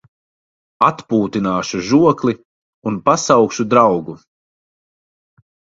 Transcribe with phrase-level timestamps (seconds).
[0.87, 2.35] Atpūtināšu žokli
[2.93, 4.21] un pasaukšu draugu.